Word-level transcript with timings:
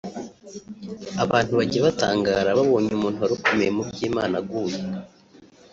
Abantu 1.23 1.51
bajya 1.59 1.79
batangara 1.87 2.49
babonye 2.59 2.89
umuntu 2.93 3.17
wari 3.23 3.33
ukomeye 3.35 3.71
mu 3.77 3.83
by’Imana 3.89 4.35
aguye 4.41 4.79